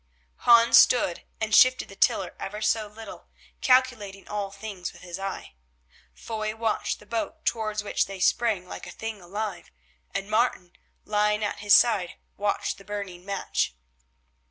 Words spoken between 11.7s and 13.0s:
side, watched the